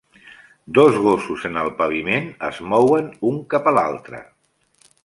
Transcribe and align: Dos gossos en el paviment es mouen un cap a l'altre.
Dos 0.77 0.95
gossos 1.07 1.45
en 1.51 1.61
el 1.65 1.69
paviment 1.83 2.27
es 2.51 2.63
mouen 2.73 3.13
un 3.35 3.39
cap 3.55 3.71
a 3.75 3.77
l'altre. 3.79 4.27